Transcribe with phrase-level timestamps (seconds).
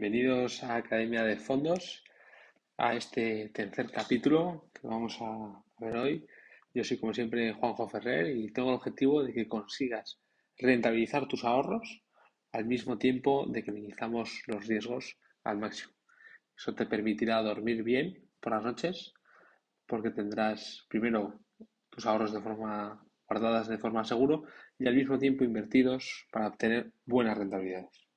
[0.00, 2.04] Bienvenidos a Academia de Fondos,
[2.76, 6.26] a este tercer capítulo que vamos a ver hoy.
[6.72, 10.20] Yo soy como siempre Juanjo Ferrer y tengo el objetivo de que consigas
[10.56, 12.04] rentabilizar tus ahorros
[12.52, 15.92] al mismo tiempo de que minimizamos los riesgos al máximo.
[16.56, 19.14] Eso te permitirá dormir bien por las noches
[19.84, 21.40] porque tendrás primero
[21.90, 24.38] tus ahorros de forma guardadas de forma segura
[24.78, 28.07] y al mismo tiempo invertidos para obtener buenas rentabilidades.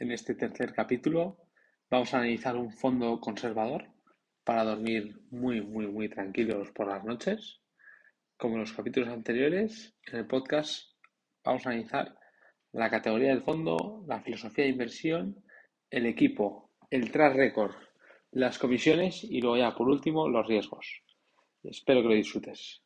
[0.00, 1.38] En este tercer capítulo
[1.90, 3.88] vamos a analizar un fondo conservador
[4.44, 7.60] para dormir muy, muy, muy tranquilos por las noches.
[8.36, 10.92] Como en los capítulos anteriores, en el podcast
[11.44, 12.16] vamos a analizar
[12.70, 15.44] la categoría del fondo, la filosofía de inversión,
[15.90, 17.74] el equipo, el track record,
[18.30, 21.02] las comisiones y luego ya por último los riesgos.
[21.64, 22.82] Espero que lo disfrutes.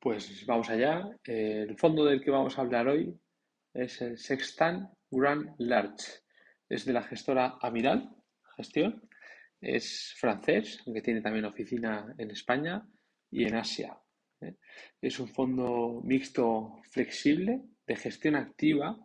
[0.00, 1.10] Pues vamos allá.
[1.24, 3.14] El fondo del que vamos a hablar hoy
[3.74, 6.22] es el Sextant Grand Large.
[6.70, 8.08] Es de la gestora Amiral
[8.56, 9.06] Gestión.
[9.60, 12.82] Es francés, aunque tiene también oficina en España
[13.30, 13.94] y en Asia.
[14.40, 14.56] ¿eh?
[15.02, 18.96] Es un fondo mixto flexible de gestión activa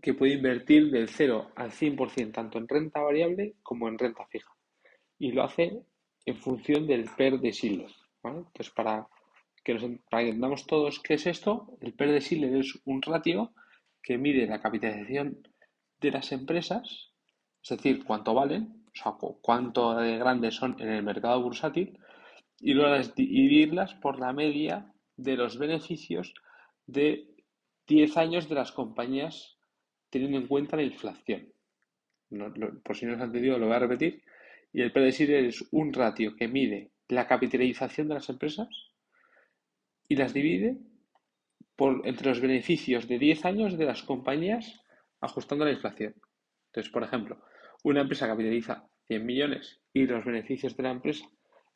[0.00, 4.52] que puede invertir del 0 al 100% tanto en renta variable como en renta fija.
[5.18, 5.82] Y lo hace
[6.24, 7.90] en función del PER de Schiller.
[8.22, 9.08] Entonces, para
[9.64, 13.52] que nos, para entendamos todos qué es esto, el PER de Schiller es un ratio
[14.02, 15.46] que mide la capitalización
[16.00, 17.12] de las empresas,
[17.62, 21.98] es decir, cuánto valen, o sea, cuánto de grandes son en el mercado bursátil,
[22.60, 26.34] y luego dividirlas por la media de los beneficios
[26.86, 27.28] de
[27.86, 29.58] 10 años de las compañías
[30.10, 31.52] teniendo en cuenta la inflación.
[32.84, 34.22] por si no os han entendido, lo voy a repetir.
[34.72, 38.91] Y el PER de Schiller es un ratio que mide la capitalización de las empresas
[40.12, 40.76] y las divide
[42.04, 44.82] entre los beneficios de 10 años de las compañías
[45.22, 46.14] ajustando la inflación.
[46.66, 47.42] Entonces, por ejemplo,
[47.82, 51.24] una empresa capitaliza 100 millones y los beneficios de la empresa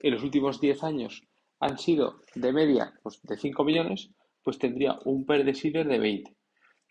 [0.00, 1.22] en los últimos 10 años
[1.60, 4.10] han sido de media pues, de 5 millones,
[4.42, 6.36] pues tendría un PER de de 20.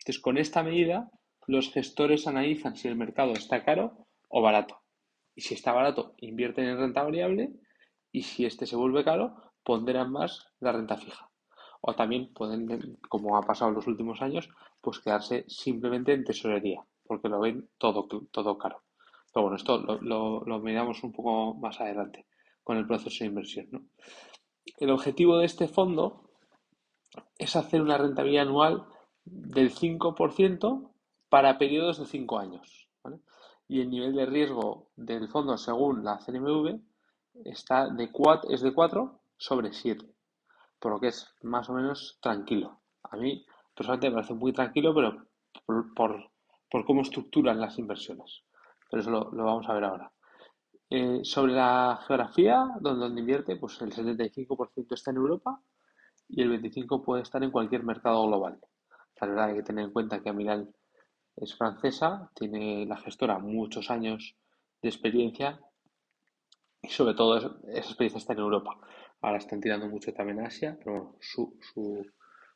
[0.00, 1.08] Entonces, con esta medida,
[1.46, 4.82] los gestores analizan si el mercado está caro o barato.
[5.36, 7.52] Y si está barato, invierten en renta variable
[8.10, 11.25] y si este se vuelve caro, ponderan más la renta fija
[11.86, 14.48] o también pueden, como ha pasado en los últimos años,
[14.80, 18.82] pues quedarse simplemente en tesorería, porque lo ven todo, todo caro.
[19.32, 22.26] Pero bueno, esto lo, lo, miramos un poco más adelante
[22.64, 23.88] con el proceso de inversión.
[24.78, 26.28] El objetivo de este fondo
[27.38, 28.84] es hacer una rentabilidad anual
[29.24, 30.90] del 5%
[31.28, 32.88] para periodos de 5 años.
[33.68, 36.80] Y el nivel de riesgo del fondo, según la CNMV,
[37.44, 40.15] está de 4, es de 4 sobre 7
[40.86, 42.80] por lo que es más o menos tranquilo.
[43.10, 45.26] A mí personalmente me parece muy tranquilo, pero
[45.96, 48.44] por, cómo estructuran las inversiones.
[48.88, 50.12] Pero eso lo, vamos a ver ahora.
[50.88, 55.60] Eh, sobre la geografía, donde, invierte, pues el 75% está en Europa
[56.28, 58.60] y el 25% puede estar en cualquier mercado global.
[59.20, 60.72] La verdad hay que tener en cuenta que Amiral
[61.34, 64.36] es francesa, tiene la gestora muchos años
[64.82, 65.58] de experiencia
[66.80, 68.78] y sobre todo esa experiencia está en Europa.
[69.22, 71.58] Ahora están tirando mucho también a Asia, pero su,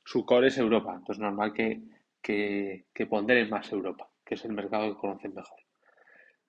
[0.04, 0.93] su, core es Europa.
[0.93, 1.82] Entonces es normal que,
[2.22, 5.59] que, que ponderen más Europa, que es el mercado que conocen mejor.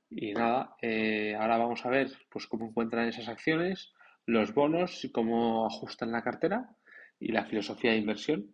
[0.09, 3.94] Y nada, eh, ahora vamos a ver pues cómo encuentran esas acciones,
[4.25, 6.75] los bonos y cómo ajustan la cartera
[7.17, 8.53] y la filosofía de inversión.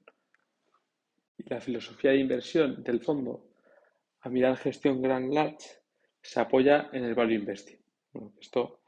[1.38, 3.50] Y la filosofía de inversión del fondo
[4.22, 5.80] a mirar gestión Grand Large
[6.22, 7.80] se apoya en el value investing.
[8.14, 8.82] Bueno, esto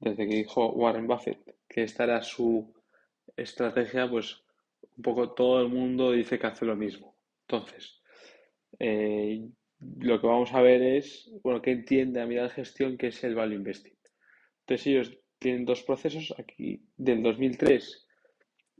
[0.00, 2.72] desde que dijo Warren Buffett que esta era su
[3.36, 4.42] estrategia, pues
[4.96, 7.16] un poco todo el mundo dice que hace lo mismo.
[7.46, 8.00] Entonces,
[8.78, 9.48] eh,
[10.00, 13.22] lo que vamos a ver es, bueno, qué entiende a mirar de gestión que es
[13.24, 13.96] el value investing.
[14.60, 18.06] Entonces ellos tienen dos procesos aquí del 2003,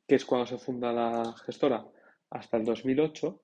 [0.07, 1.87] que es cuando se funda la gestora,
[2.31, 3.41] hasta el 2008,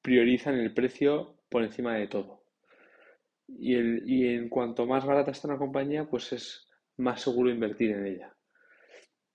[0.00, 2.44] priorizan el precio por encima de todo.
[3.48, 7.90] Y, el, y en cuanto más barata está una compañía, pues es más seguro invertir
[7.90, 8.34] en ella.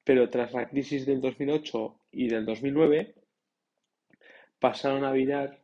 [0.07, 3.13] Pero tras la crisis del 2008 y del 2009,
[4.57, 5.59] pasaron a mirar,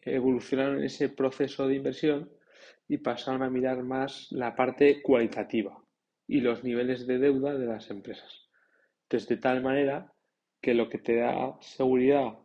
[0.00, 2.30] evolucionaron ese proceso de inversión
[2.86, 5.76] y pasaron a mirar más la parte cualitativa
[6.28, 8.48] y los niveles de deuda de las empresas.
[9.02, 10.12] Entonces, de tal manera
[10.60, 12.38] que lo que te da seguridad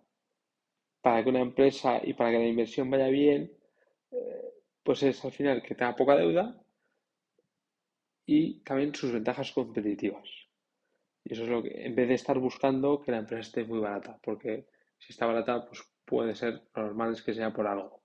[1.00, 3.52] para que una empresa y para que la inversión vaya bien,
[4.10, 6.60] eh, pues es al final que tenga poca deuda
[8.26, 10.39] y también sus ventajas competitivas.
[11.24, 13.80] Y eso es lo que, en vez de estar buscando que la empresa esté muy
[13.80, 14.68] barata, porque
[14.98, 18.02] si está barata, pues puede ser normal es que sea por algo.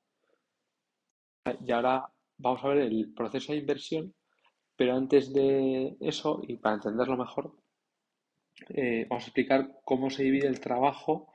[1.67, 4.15] Y ahora vamos a ver el proceso de inversión,
[4.77, 7.55] pero antes de eso, y para entenderlo mejor,
[8.69, 11.29] eh, vamos a explicar cómo se divide el trabajo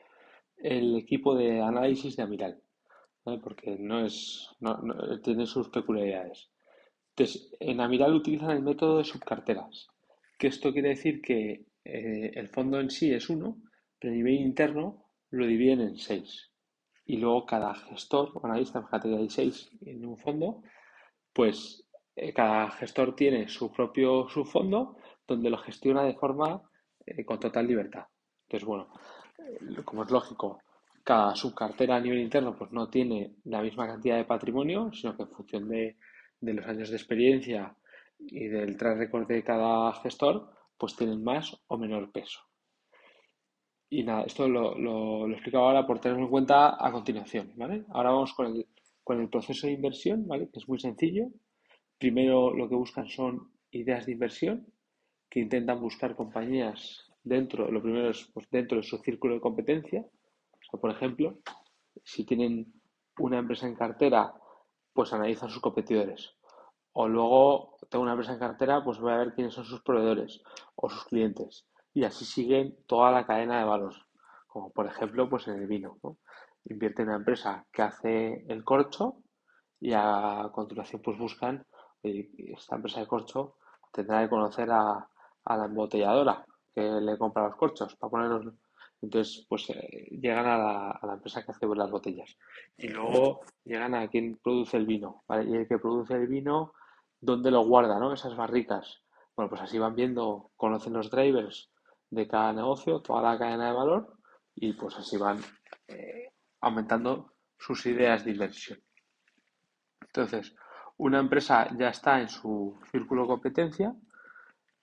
[0.58, 2.62] el equipo de análisis de Amiral,
[3.24, 4.78] porque no es, no,
[5.22, 6.50] tiene sus peculiaridades.
[7.16, 9.88] Entonces, en Amiral utilizan el método de subcarteras,
[10.38, 13.58] que esto quiere decir que eh, el fondo en sí es uno,
[14.00, 16.52] pero a nivel interno lo dividen en seis.
[17.06, 20.62] Y luego cada gestor o analista, fíjate que hay seis en un fondo,
[21.34, 24.98] pues eh, cada gestor tiene su propio subfondo
[25.28, 26.62] donde lo gestiona de forma
[27.06, 28.06] eh, con total libertad.
[28.44, 28.90] Entonces, bueno,
[29.38, 30.62] eh, como es lógico,
[31.04, 35.24] cada subcartera a nivel interno pues no tiene la misma cantidad de patrimonio, sino que
[35.24, 35.98] en función de,
[36.42, 37.76] los años de experiencia
[38.20, 42.40] y del track record de cada gestor, pues tienen más o menor peso.
[43.92, 47.86] Y nada, esto lo, lo, lo ahora por tenerlo en cuenta a continuación, ¿vale?
[47.90, 48.68] Ahora vamos con el,
[49.04, 50.50] con el proceso de inversión, ¿vale?
[50.52, 51.28] Que es muy sencillo.
[51.98, 54.68] Primero lo que buscan son ideas de inversión,
[55.30, 60.06] que intentan buscar compañías dentro, lo primero es pues, dentro de su círculo de competencia.
[60.80, 61.40] por ejemplo,
[62.04, 62.74] si tienen
[63.18, 64.34] una empresa en cartera,
[64.94, 66.36] pues analizan sus competidores.
[66.94, 70.42] O luego tengo una empresa en cartera, pues voy a ver quiénes son sus proveedores
[70.76, 71.66] o sus clientes.
[71.94, 73.96] Y así siguen toda la cadena de valor.
[74.48, 75.98] Como por ejemplo, pues en el vino.
[76.66, 79.24] Invierte en una empresa que hace el corcho
[79.80, 81.66] y a continuación pues buscan,
[82.04, 83.56] esta empresa de corcho
[83.92, 85.10] tendrá que conocer a,
[85.46, 88.54] a la embotelladora que le compra los corchos para ponerlos.
[89.02, 90.58] Entonces, pues eh, llegan a
[91.02, 92.38] la, empresa que hace las botellas.
[92.78, 95.24] Y luego llegan a quien produce el vino.
[95.30, 96.74] Y el que produce el vino,
[97.22, 98.14] ¿dónde lo guarda, no?
[98.14, 99.02] Esas barricas.
[99.36, 101.72] Bueno, pues así van viendo, conocen los drivers
[102.10, 104.18] de cada negocio, toda la cadena de valor,
[104.56, 105.40] y pues así van
[105.88, 108.80] eh, aumentando sus ideas de inversión.
[110.02, 110.56] Entonces,
[110.98, 113.96] una empresa ya está en su círculo competencia,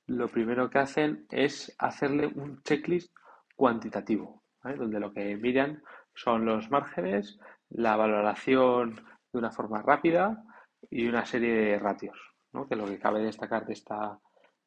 [0.06, 3.12] lo primero que hacen es hacerle un checklist
[3.56, 5.82] cuantitativo, donde lo que miran
[6.14, 7.38] son los márgenes,
[7.70, 8.94] la valoración
[9.32, 10.44] de una forma rápida
[10.90, 12.18] y una serie de ratios.
[12.52, 12.66] ¿no?
[12.66, 14.18] Que lo que cabe destacar de esta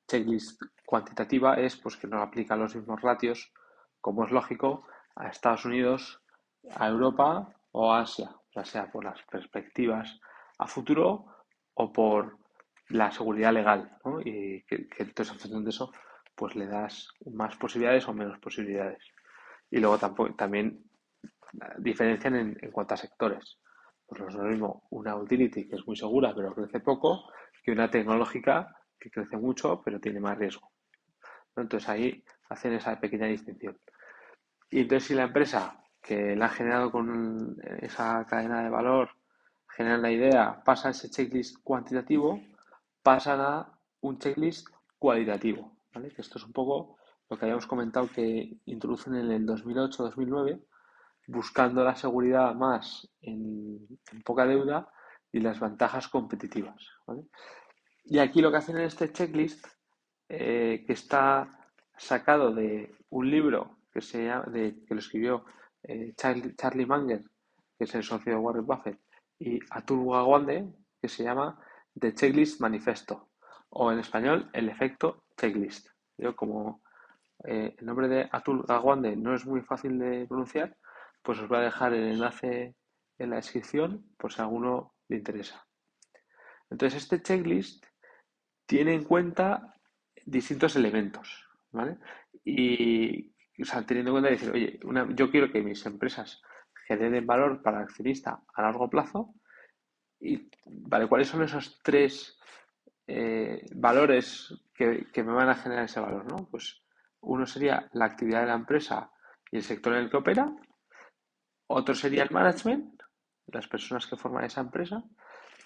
[0.07, 3.51] checklist cuantitativa es pues, que no aplica los mismos ratios,
[4.01, 6.21] como es lógico, a Estados Unidos,
[6.75, 10.19] a Europa o a Asia, ya sea por las perspectivas
[10.57, 11.25] a futuro
[11.75, 12.37] o por
[12.89, 13.97] la seguridad legal.
[14.25, 15.91] Y que, entonces en función de eso,
[16.35, 19.03] pues le das más posibilidades o menos posibilidades.
[19.69, 20.83] Y luego tampoco, también
[21.77, 23.59] diferencian en, en cuanto a sectores.
[24.09, 27.31] Pues lo mismo una utility que es muy segura pero crece poco
[27.63, 30.71] que una tecnológica que crece mucho pero tiene más riesgo.
[31.55, 33.77] Entonces ahí hacen esa pequeña distinción.
[34.71, 39.09] Y entonces si la empresa que la ha generado con esa cadena de valor,
[39.67, 42.41] genera la idea, pasa ese checklist cuantitativo,
[43.03, 44.67] pasan a un checklist
[44.97, 46.09] cualitativo, ¿vale?
[46.09, 46.97] Que esto es un poco
[47.29, 50.65] lo que habíamos comentado que introducen en el 2008-2009,
[51.29, 53.87] buscando la seguridad más en,
[54.25, 54.89] poca deuda
[55.31, 56.87] y las ventajas competitivas.
[58.03, 59.65] Y aquí lo que hacen en este checklist,
[60.27, 65.45] eh, que está sacado de un libro que, se de, que lo escribió
[65.83, 67.21] eh, Charlie, Charlie, Munger,
[67.77, 68.99] que es el socio de Warren Buffett,
[69.37, 71.59] y Atul Gawande, que se llama
[71.99, 73.29] The Checklist Manifesto,
[73.69, 75.89] o en español, el efecto checklist.
[76.17, 76.81] Yo como
[77.45, 80.75] eh, el nombre de Atul Gawande no es muy fácil de pronunciar,
[81.21, 82.75] pues os voy a dejar el enlace
[83.17, 85.67] en la descripción por si alguno le interesa.
[86.69, 87.85] Entonces, este checklist
[88.65, 89.75] tiene en cuenta
[90.25, 91.97] distintos elementos, ¿vale?
[92.45, 94.79] Y, o sea, teniendo en cuenta decir, oye,
[95.15, 96.41] yo quiero que mis empresas
[96.87, 99.33] generen valor para el accionista a largo plazo,
[100.19, 102.37] y, vale, ¿cuáles son esos tres
[103.07, 106.25] eh, valores que, me van a generar ese valor?
[106.29, 106.47] ¿no?
[106.49, 106.81] Pues
[107.21, 109.11] uno sería la actividad de la empresa
[109.51, 110.53] y el sector en el que opera.
[111.71, 112.99] Otro sería el management,
[113.47, 115.03] las personas que forman esa empresa.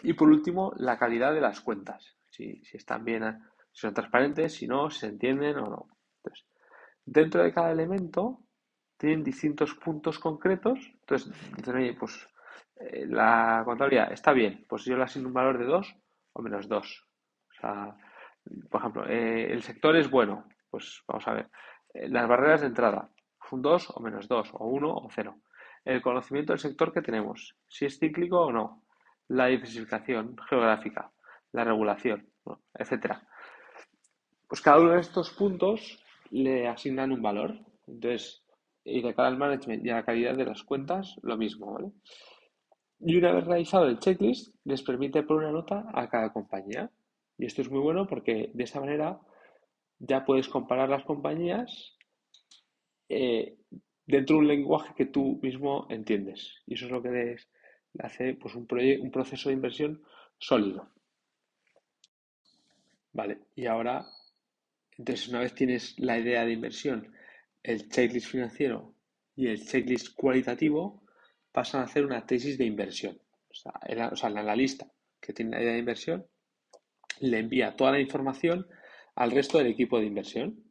[0.02, 2.18] Y por último, la calidad de las cuentas.
[2.30, 3.24] Si, están bien,
[3.72, 5.88] si son transparentes, si no, si se entienden o no.
[6.18, 6.46] Entonces,
[7.06, 8.42] dentro de cada elemento
[8.98, 10.78] tienen distintos puntos concretos.
[11.00, 12.28] Entonces, dicen, oye, pues
[12.76, 15.96] eh, la contabilidad está bien, pues yo le asigno un valor de 2
[16.34, 17.08] o menos 2.
[17.50, 17.96] O sea,
[18.70, 21.50] por ejemplo, eh, el sector es bueno, pues vamos a ver.
[21.94, 23.10] Eh, las barreras de entrada,
[23.52, 25.38] un 2 o menos 2, o 1 o 0.
[25.86, 28.84] El conocimiento del sector que tenemos, si es cíclico o no.
[29.30, 31.12] La diversificación geográfica,
[31.52, 32.28] la regulación,
[32.74, 33.26] etcétera.
[34.48, 37.58] Pues cada uno de estos puntos le asignan un valor.
[37.88, 38.44] Entonces,
[38.84, 41.94] y de cara al management y a la calidad de las cuentas, lo mismo.
[43.00, 46.90] Y una vez realizado el checklist, les permite poner una nota a cada compañía.
[47.38, 49.20] Y esto es muy bueno porque de esta manera
[50.00, 51.98] ya puedes comparar las compañías
[53.10, 53.58] eh,
[54.06, 56.62] dentro de un lenguaje que tú mismo entiendes.
[56.66, 57.38] Y eso es lo que
[58.00, 58.68] hace pues, un,
[59.02, 60.04] un proceso de inversión
[60.38, 60.90] sólido.
[63.14, 64.06] Vale, y ahora,
[64.98, 67.14] entonces una vez tienes la idea de inversión,
[67.62, 68.96] el checklist financiero
[69.36, 71.04] y el checklist cualitativo,
[71.52, 73.20] pasan a hacer una tesis de inversión.
[73.50, 74.92] O sea, el, o sea, el analista
[75.22, 76.26] que tiene la idea de inversión
[77.20, 78.68] le envía toda la información
[79.16, 80.63] al resto del equipo de inversión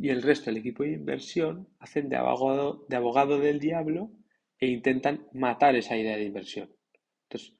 [0.00, 4.10] y el resto del equipo de inversión hacen de abogado, de abogado del diablo
[4.58, 6.70] e intentan matar esa idea de inversión.
[7.24, 7.54] Entonces,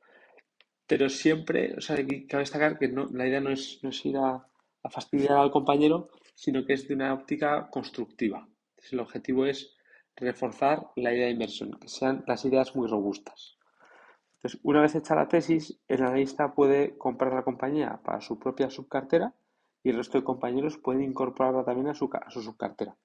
[0.87, 4.17] pero siempre, o sea, cabe destacar que no, la idea no es, no es ir
[4.17, 4.47] a,
[4.91, 8.49] fastidiar al compañero, sino que es de una óptica constructiva.
[8.71, 9.77] Entonces, el objetivo es
[10.17, 13.59] reforzar la idea de inversión, que sean las ideas muy robustas.
[14.37, 18.71] Entonces, una vez hecha la tesis, el analista puede comprar la compañía para su propia
[18.71, 19.35] subcartera
[19.83, 22.97] y el resto de compañeros pueden incorporarla también a su, su subcartera.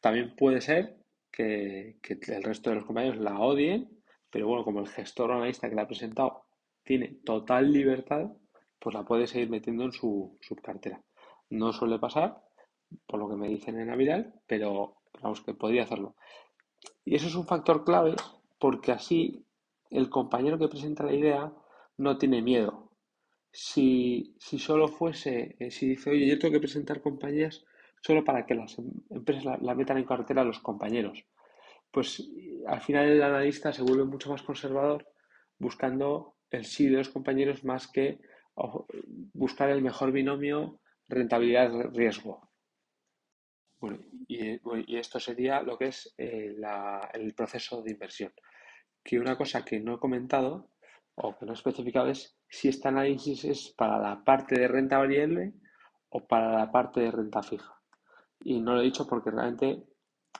[0.00, 0.96] También puede ser
[1.30, 5.68] que, el resto de los compañeros la odien, pero bueno, como el gestor o analista
[5.68, 6.44] que la ha presentado
[6.82, 8.32] tiene total libertad,
[8.78, 11.02] pues la puede seguir metiendo en su subcartera.
[11.50, 12.42] No suele pasar,
[13.06, 16.14] por lo que me dicen en Aviral, pero vamos que podría hacerlo.
[17.04, 18.14] Y eso es un factor clave
[18.58, 19.44] porque así
[19.90, 21.52] el compañero que presenta la idea
[21.96, 22.89] no tiene miedo,
[23.52, 27.64] si, si solo fuese, eh, si dice, oye, yo tengo que presentar compañías
[28.02, 31.24] solo para que las em, empresas la, metan en cartera a los compañeros,
[31.90, 32.30] pues
[32.66, 35.06] al final el analista se vuelve mucho más conservador
[35.58, 38.20] buscando el sí de los compañeros más que
[39.32, 42.50] buscar el mejor binomio rentabilidad-riesgo.
[43.80, 46.54] Bueno, y, esto sería lo que es eh,
[47.14, 48.32] el proceso de inversión.
[49.02, 50.70] Que una cosa que no he comentado
[51.14, 54.98] o que no he especificado es si este análisis es para la parte de renta
[54.98, 55.54] variable
[56.08, 57.80] o para la parte de renta fija.
[58.40, 59.84] Y no lo he dicho porque realmente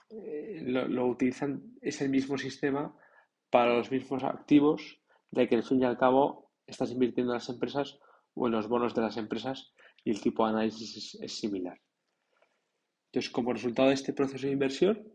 [0.09, 2.95] eh, lo, utilizan, es el mismo sistema
[3.49, 4.99] para los mismos activos,
[5.29, 7.99] de que al fin y al cabo estás invirtiendo en las empresas
[8.33, 9.73] o en los bonos de las empresas
[10.03, 11.79] y el tipo de análisis es, similar.
[13.07, 15.07] Entonces, como resultado de este proceso de inversión,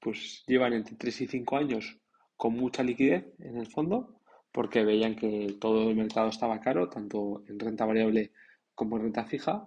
[0.00, 1.98] pues llevan entre 3 y 5 años
[2.36, 4.20] con mucha liquidez en el fondo
[4.54, 8.30] porque veían que todo el mercado estaba caro, tanto en renta variable
[8.76, 9.66] como en renta fija,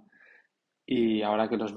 [0.85, 1.73] y ahora que los,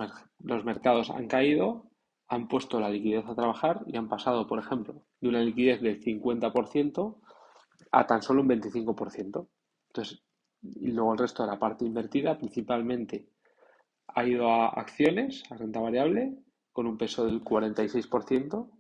[0.65, 1.91] mercados han caído,
[2.29, 6.01] han puesto la liquidez a trabajar y han pasado, por ejemplo, de una liquidez del
[6.01, 7.21] 50%
[7.91, 9.49] a tan solo un 25%.
[9.89, 10.23] Entonces,
[10.63, 13.27] y luego el resto de la parte invertida principalmente
[14.07, 16.39] ha ido a acciones, a renta variable,
[16.73, 18.71] con un peso del 46%.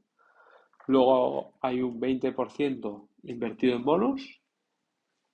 [0.86, 4.40] Luego hay un 20% invertido en bonos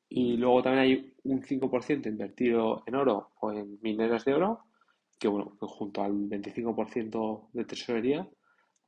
[0.08, 4.64] y luego también hay un 5% invertido en oro o en mineras de oro,
[5.18, 8.28] que bueno, junto al 25% de tesorería,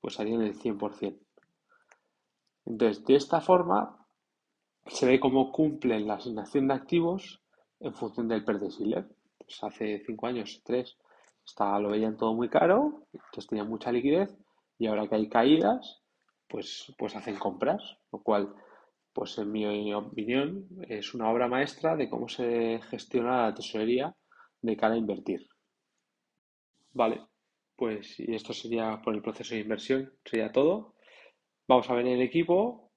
[0.01, 1.19] pues harían el 100%.
[2.67, 4.07] Entonces, de esta forma,
[4.87, 7.43] se ve cómo cumplen la asignación de activos
[7.81, 9.05] en función del PER de
[9.39, 10.99] Pues hace 5 años, 3,
[11.45, 14.37] estaba, lo veían todo muy caro, entonces tenían mucha liquidez,
[14.79, 16.03] y ahora que hay caídas,
[16.47, 18.55] pues, pues hacen compras, lo cual
[19.19, 24.15] pues en mi opinión es una obra maestra de cómo se gestiona la tesorería
[24.63, 25.45] de cara a invertir.
[26.93, 27.27] Vale,
[27.75, 30.95] pues y esto sería por el proceso de inversión, sería todo.
[31.67, 32.93] Vamos a ver el equipo,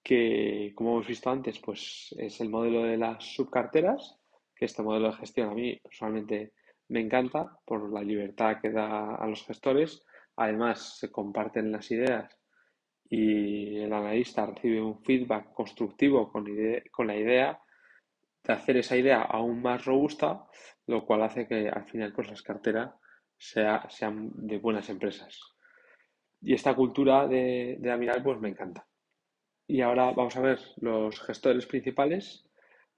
[0.00, 4.20] que como hemos visto antes, pues es el modelo de las subcarteras,
[4.54, 6.52] que este modelo de gestión a mí personalmente
[6.86, 10.04] me encanta por la libertad que da a los gestores.
[10.36, 12.32] Además, se comparten las ideas
[13.14, 16.46] y el analista recibe un feedback constructivo con,
[16.90, 17.60] con la idea
[18.42, 20.46] de hacer esa idea aún más robusta,
[20.86, 22.94] lo cual hace que al final pues, las carteras
[23.36, 25.38] sea, sean de buenas empresas.
[26.40, 28.86] Y esta cultura de, de Amiral pues me encanta.
[29.66, 32.48] Y ahora vamos a ver los gestores principales,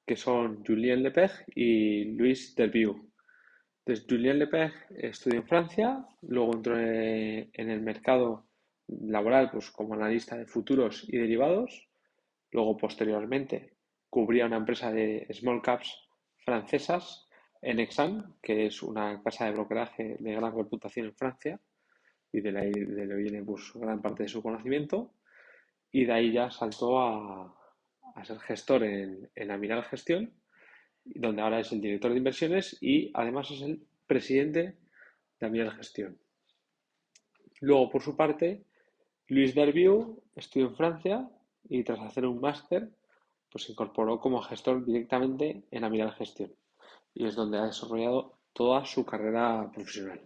[0.06, 3.00] que son Julien Lepeg y Luis Delvieux.
[3.84, 8.46] Entonces, Julien Lepeg estudió en Francia, luego entró en el mercado
[8.88, 11.88] laboral pues, como analista de futuros y derivados.
[12.50, 13.74] Luego, posteriormente,
[14.08, 17.26] cubría una empresa de small caps francesas
[17.62, 21.60] en Exam, que es una casa de brokeraje de gran reputación en Francia,
[22.30, 25.14] y de ahí de viene pues, gran parte de su conocimiento.
[25.90, 27.54] Y de ahí ya saltó a,
[28.24, 30.32] ser gestor en, en Amiral Gestión,
[31.04, 34.76] donde ahora es el director de inversiones y además es el presidente
[35.38, 36.18] de Amiral Gestión.
[37.60, 38.64] Luego, por su parte,
[39.28, 41.30] Luis Derbiu estudió en Francia
[41.68, 42.90] y tras hacer un máster,
[43.50, 46.52] pues se incorporó como gestor directamente en Amiral Gestión
[47.14, 50.20] y es donde ha desarrollado toda su carrera profesional,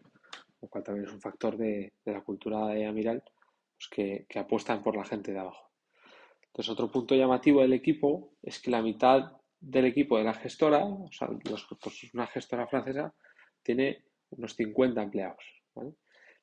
[0.61, 4.83] lo cual también es un factor de, la cultura de Amiral pues que, que, apuestan
[4.83, 5.71] por la gente de abajo.
[6.47, 10.85] Entonces, otro punto llamativo del equipo es que la mitad del equipo de la gestora,
[10.85, 13.15] o sea, pues una gestora francesa,
[13.63, 15.45] tiene unos 50 empleados.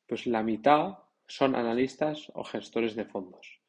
[0.08, 3.62] Pues la mitad son analistas o gestores de fondos.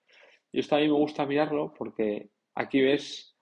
[0.52, 3.36] Y esto a mí me gusta mirarlo porque aquí ves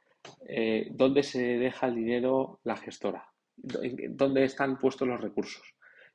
[0.48, 5.74] eh, dónde se deja el dinero la gestora, dónde están puestos los recursos.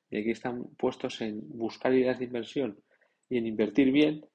[0.10, 2.82] Y aquí están puestos en buscar ideas de inversión
[3.30, 4.26] y en invertir bien,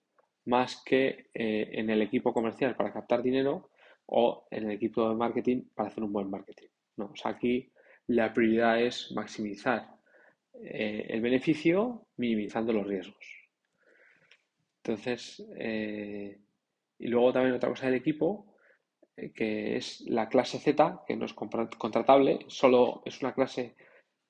[0.47, 3.71] más que eh, en el equipo comercial para captar dinero
[4.07, 6.69] o en el equipo de marketing para hacer un buen marketing.
[6.97, 7.73] No, o sea, aquí
[8.07, 9.89] la prioridad es maximizar
[10.63, 13.44] eh, el beneficio minimizando los riesgos.
[14.85, 16.39] Entonces, eh,
[16.99, 18.55] y luego también otra cosa del equipo,
[19.17, 23.77] eh, que es la clase Z, que no es contratable, solo es una clase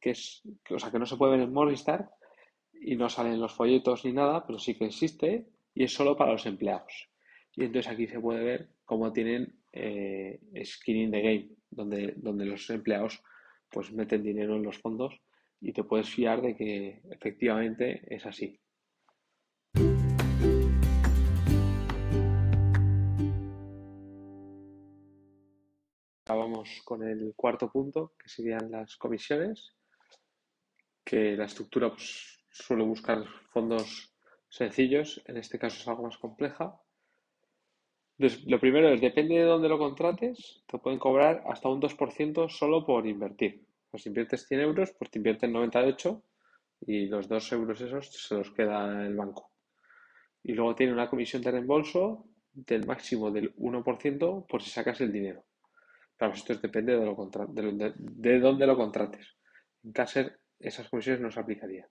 [0.00, 2.08] que es, o sea, que no se puede ver en Morningstar
[2.72, 6.32] y no salen los folletos ni nada, pero sí que existe y es solo para
[6.32, 7.08] los empleados.
[7.56, 12.44] Y entonces aquí se puede ver cómo tienen eh, skin in the game, donde, donde
[12.44, 13.22] los empleados
[13.70, 15.20] pues meten dinero en los fondos
[15.60, 18.60] y te puedes fiar de que efectivamente es así.
[26.84, 29.74] Con el cuarto punto, que serían las comisiones,
[31.04, 34.14] que la estructura pues, suele buscar fondos
[34.48, 36.80] sencillos, en este caso es algo más compleja,
[38.16, 42.86] lo primero es, depende de dónde lo contrates, te pueden cobrar hasta un 2% solo
[42.86, 43.66] por invertir.
[43.90, 46.22] Pues si inviertes 100 euros, pues te invierten 98
[46.86, 49.50] y los 2 euros esos se los queda el banco.
[50.44, 55.12] Y luego tiene una comisión de reembolso del máximo del 1% por si sacas el
[55.12, 55.44] dinero.
[56.16, 59.36] Claro, esto depende de, lo de, de, dónde lo contrates.
[59.82, 61.88] En Caser esas comisiones no se aplicarían.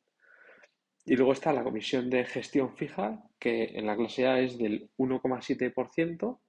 [1.06, 4.90] Y luego está la comisión de gestión fija, que en la clase A es del
[4.98, 6.40] 1,7%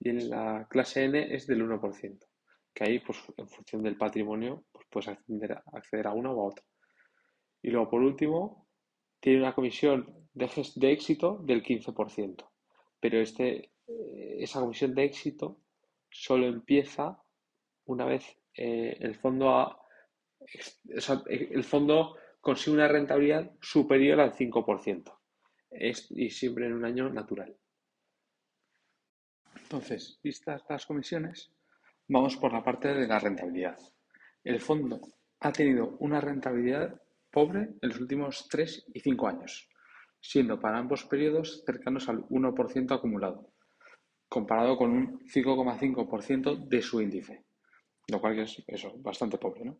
[0.00, 2.18] y en la clase N es del 1%.
[2.72, 6.40] Que ahí, pues, en función del patrimonio, pues puedes acceder a, acceder a una o
[6.40, 6.64] a otra.
[7.60, 8.68] Y luego, por último,
[9.18, 12.48] tiene una comisión de, de éxito del 15%.
[13.00, 15.60] Pero este, eh, esa comisión de éxito
[16.10, 17.22] solo empieza
[17.86, 19.80] una vez eh, el fondo ha,
[21.28, 25.14] el fondo consigue una rentabilidad superior al 5%.
[26.10, 27.54] y siempre en un año natural.
[29.62, 31.52] Entonces, vistas las comisiones,
[32.08, 33.78] vamos por la parte de la rentabilidad.
[34.42, 35.00] El fondo
[35.40, 39.68] ha tenido una rentabilidad pobre en los últimos 3 y 5 años,
[40.20, 43.52] siendo para ambos periodos cercanos al 1% acumulado,
[44.28, 47.44] comparado con un 5,5% de su índice,
[48.08, 49.64] lo cual es eso, bastante pobre.
[49.64, 49.78] ¿no?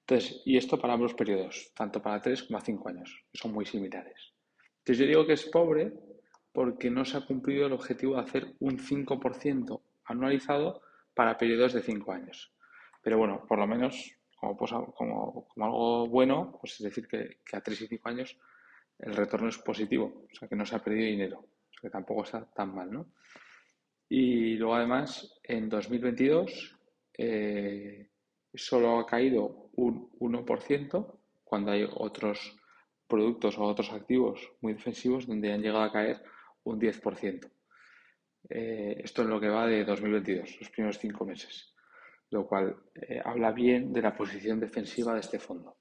[0.00, 4.32] Entonces, y esto para ambos periodos, tanto para 3 como 5 años, son muy similares.
[4.78, 5.92] Entonces yo digo que es pobre
[6.52, 10.80] porque no se ha cumplido el objetivo de hacer un 5% anualizado
[11.12, 12.52] para periodos de 5 años.
[13.02, 17.56] Pero bueno, por lo menos como, como, como algo bueno, pues es decir que, que,
[17.56, 18.38] a 3 y 5 años
[18.98, 21.90] el retorno es positivo, o sea que no se ha perdido dinero, o sea que
[21.90, 23.12] tampoco está tan mal, ¿no?
[24.08, 26.76] Y luego además en 2022
[27.16, 28.10] eh,
[28.54, 32.56] solo ha caído un 1% cuando hay otros
[33.06, 36.22] productos o otros activos muy defensivos donde han llegado a caer
[36.64, 37.50] un 10%.
[38.50, 41.74] Eh, esto es lo que va de 2022, los primeros cinco meses,
[42.30, 45.76] lo cual eh, habla bien de la posición defensiva de este fondo.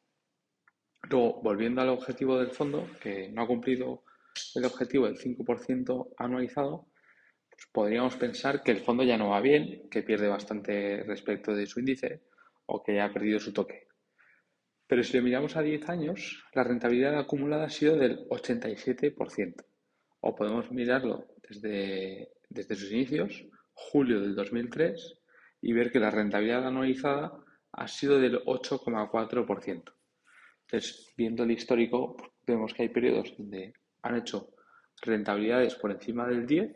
[1.09, 4.03] Luego, volviendo al objetivo del fondo, que no ha cumplido
[4.55, 6.87] el objetivo del 5% anualizado,
[7.71, 11.79] podríamos pensar que el fondo ya no va bien, que pierde bastante respecto de su
[11.79, 12.21] índice,
[12.65, 13.87] o que ha perdido su toque.
[14.87, 19.65] Pero si lo miramos a 10 años, la rentabilidad acumulada ha sido del 87%.
[20.21, 25.19] O podemos mirarlo desde, desde sus inicios, julio del 2003,
[25.61, 27.33] y ver que la rentabilidad anualizada
[27.73, 29.93] ha sido del 8,4%.
[30.61, 34.53] Entonces, viendo el histórico, vemos que hay periodos donde han hecho
[35.01, 36.75] rentabilidades por encima del 10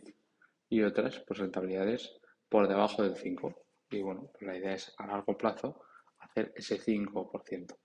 [0.72, 2.18] y otras pues rentabilidades
[2.50, 3.54] por debajo del 5.
[3.92, 5.84] Y bueno, pues la idea es a largo plazo
[6.20, 7.78] hacer ese 5%.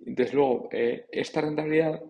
[0.00, 2.02] Desde luego, eh, esta rentabilidad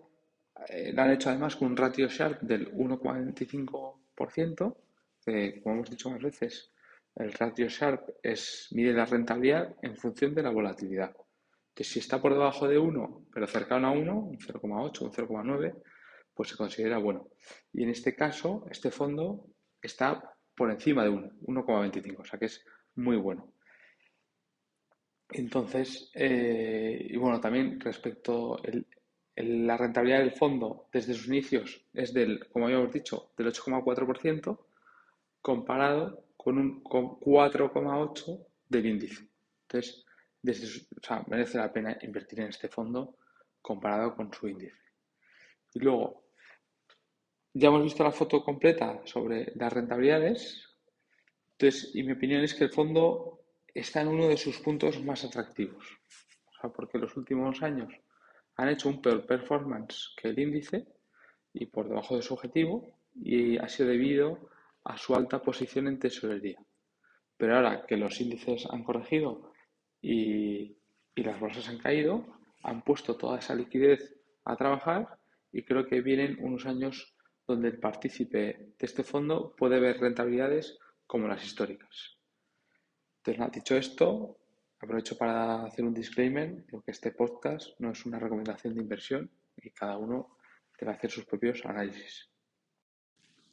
[0.67, 4.77] eh, la han hecho además con un ratio Sharp del 1,45%,
[5.23, 6.71] que como hemos dicho más veces,
[7.15, 11.15] el ratio Sharp es, mide la rentabilidad en función de la volatilidad.
[11.75, 15.75] Que si está por debajo de 1, pero cercano a 1, un 0,8, un 0,9,
[16.33, 17.27] pues se considera bueno.
[17.73, 19.45] Y en este caso, este fondo
[19.81, 22.63] está por encima de 1, 1,25, o sea que es
[22.95, 23.53] muy bueno.
[25.29, 28.61] Entonces, eh, y bueno, también respecto a
[29.37, 34.59] la rentabilidad del fondo desde sus inicios es del, como habíamos dicho, del 8,4%
[35.41, 39.27] comparado con un 4,8% del índice.
[39.63, 40.05] Entonces,
[41.27, 43.15] merece la pena invertir en este fondo
[43.61, 44.77] comparado con su índice.
[45.73, 46.20] Y luego,
[47.53, 50.69] ya hemos visto la foto completa sobre las rentabilidades.
[51.53, 53.41] Entonces, y mi opinión es que el fondo
[53.73, 55.85] está en uno de sus puntos más atractivos.
[56.47, 57.93] O sea, porque los últimos años
[58.55, 60.87] han hecho un peor performance que el índice
[61.53, 64.49] y por debajo de su objetivo y ha sido debido
[64.83, 66.59] a su alta posición en tesorería.
[67.37, 69.51] Pero ahora que los índices han corregido
[70.01, 70.77] y,
[71.15, 72.25] y las bolsas han caído,
[72.63, 75.19] han puesto toda esa liquidez a trabajar
[75.51, 77.15] y creo que vienen unos años
[77.51, 82.17] donde el partícipe de este fondo puede ver rentabilidades como las históricas.
[83.23, 84.37] Entonces, dicho esto,
[84.79, 89.29] aprovecho para hacer un disclaimer, de que este podcast no es una recomendación de inversión
[89.57, 90.37] y cada uno
[90.79, 92.29] debe hacer sus propios análisis.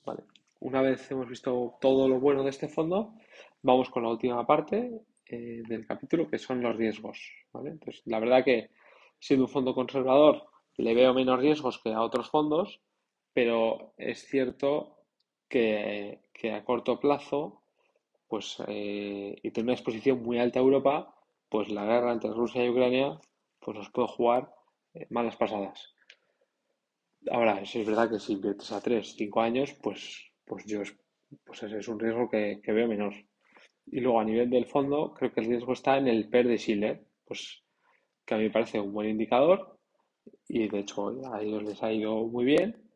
[0.04, 0.24] Vale.
[0.60, 3.14] Una vez hemos visto todo lo bueno de este fondo,
[3.62, 7.20] vamos con la última parte eh, del capítulo, que son los riesgos.
[7.52, 8.70] Entonces, la verdad que
[9.20, 12.80] siendo un fondo conservador, le veo menos riesgos que a otros fondos,
[13.38, 14.96] pero es cierto
[15.48, 16.18] que,
[16.52, 17.62] a corto plazo,
[18.26, 21.14] pues, eh, y tener una exposición muy alta a Europa,
[21.48, 23.20] pues la guerra entre Rusia y Ucrania,
[23.60, 24.52] pues nos puede jugar
[24.92, 25.94] eh, malas pasadas.
[27.30, 30.80] Ahora, es verdad que si inviertes a 3, 5 años, pues, pues yo
[31.44, 33.14] pues es un riesgo que, que, veo menor.
[33.86, 36.58] Y luego a nivel del fondo, creo que el riesgo está en el PER de
[36.58, 37.62] Schiller, pues
[38.26, 39.78] que a mí me parece un buen indicador
[40.48, 42.87] y de hecho a ellos les ha ido muy bien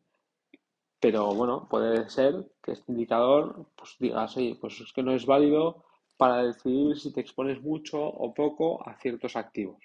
[1.02, 5.26] pero bueno, puede ser que este indicador pues digas, oye, pues es que no es
[5.26, 5.84] válido
[6.16, 9.82] para decidir si te expones mucho o poco a ciertos activos.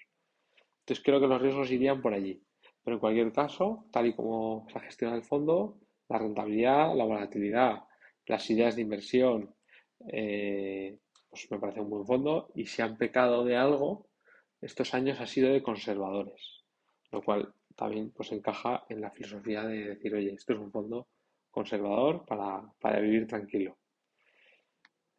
[0.82, 2.40] Entonces creo que los riesgos irían por allí.
[2.84, 7.86] Pero en cualquier caso, tal y como se gestiona el fondo, la rentabilidad, la volatilidad,
[8.28, 9.56] las ideas de inversión,
[10.10, 11.00] eh,
[11.32, 12.52] pues me parece un buen fondo.
[12.54, 14.06] Y si han pecado de algo,
[14.62, 16.64] estos años ha sido de conservadores.
[17.12, 21.08] Lo cual también pues encaja en la filosofía de decir, oye, esto es un fondo
[21.52, 23.78] conservador para, vivir tranquilo.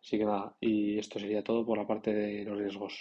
[0.03, 2.95] Así que nada, y esto sería todo por la parte de los riesgos.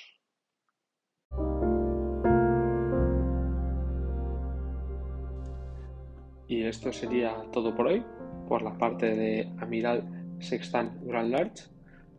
[6.48, 8.06] Y esto sería todo por hoy,
[8.48, 11.66] por la parte de Amiral Sextant Grand Large,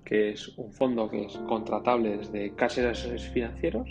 [0.04, 3.88] que es un fondo que es contratable desde casi asesores financieros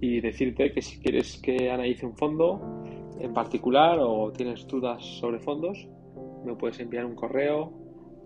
[0.00, 2.82] y decirte que si quieres que analice un fondo
[3.18, 5.88] en particular o tienes dudas sobre fondos,
[6.44, 7.72] me puedes enviar un correo